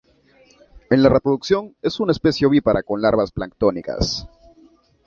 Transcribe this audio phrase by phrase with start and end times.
[0.89, 4.27] En la reproducción es una especie ovípara, con larvas planctónicas.